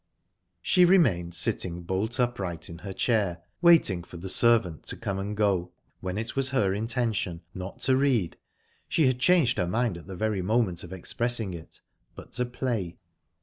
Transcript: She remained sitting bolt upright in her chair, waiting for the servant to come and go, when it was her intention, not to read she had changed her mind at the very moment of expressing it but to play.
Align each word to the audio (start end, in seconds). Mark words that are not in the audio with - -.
She 0.63 0.83
remained 0.83 1.35
sitting 1.35 1.83
bolt 1.83 2.19
upright 2.19 2.69
in 2.69 2.79
her 2.79 2.91
chair, 2.91 3.43
waiting 3.61 4.03
for 4.03 4.17
the 4.17 4.29
servant 4.29 4.81
to 4.87 4.97
come 4.97 5.19
and 5.19 5.37
go, 5.37 5.73
when 5.99 6.17
it 6.17 6.35
was 6.35 6.49
her 6.49 6.73
intention, 6.73 7.41
not 7.53 7.81
to 7.81 7.95
read 7.95 8.35
she 8.89 9.05
had 9.05 9.19
changed 9.19 9.59
her 9.59 9.67
mind 9.67 9.97
at 9.97 10.07
the 10.07 10.15
very 10.15 10.41
moment 10.41 10.83
of 10.83 10.91
expressing 10.91 11.53
it 11.53 11.81
but 12.15 12.31
to 12.31 12.45
play. 12.45 12.97